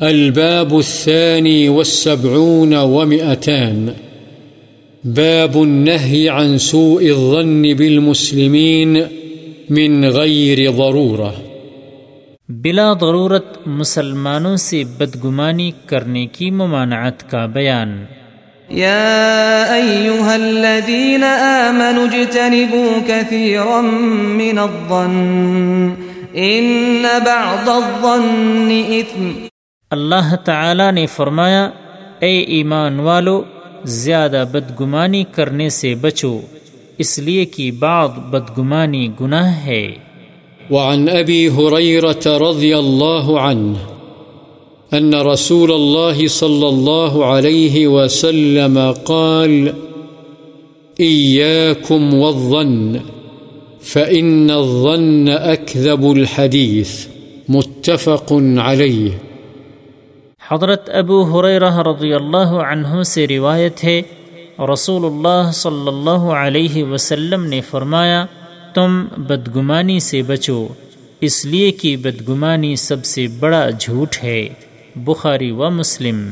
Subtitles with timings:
[0.00, 3.88] الباب الثاني والسبعون ومئتان.
[5.04, 8.96] باب النهي عن سوء الظن بالمسلمين
[9.70, 11.32] من غير ضرورة.
[12.48, 18.04] بلا ضرورت مسلمانوں سے بدگمانی کرنے کی ممانعت کا بیان۔
[18.70, 21.24] يا أيها الذين
[21.68, 23.80] آمنوا اجتنبوا كثيرا
[24.28, 25.88] من الظن
[26.36, 29.46] إن بعض الظن إثم
[29.90, 31.70] اللہ تعالی نے فرمایا،
[32.18, 33.42] اے ایمان والو
[33.84, 36.40] زیادہ بدگمانی کرنے سے بچو،
[36.98, 39.92] اس لیے کہ بعض بدگمانی گناہ ہے۔
[40.70, 43.92] وعن أبي هريرة رضي الله عنه
[44.96, 49.68] أن رسول الله صلى الله عليه وسلم قال
[51.00, 52.96] إياكم والظن،
[53.82, 57.06] فإن الظن أكذب الحديث
[57.48, 59.25] متفق عليه
[60.50, 64.02] حضرت ابو حریرہ رضی اللہ عنہ سے روایت ہے
[64.72, 68.26] رسول اللہ صلی اللہ علیہ وسلم نے فرمایا،
[68.74, 70.66] تم بدگمانی سے بچو،
[71.20, 74.48] اس لیے کہ بدگمانی سب سے بڑا جھوٹ ہے۔
[74.96, 76.30] بخاری و مسلم۔